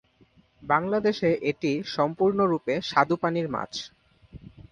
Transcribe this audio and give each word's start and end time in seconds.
বাংলাদেশে 0.63 1.29
এটি 1.49 1.71
সম্পূর্ণরূপে 1.95 2.73
স্বাদু 2.89 3.15
পানির 3.21 3.47
মাছ। 3.49 3.71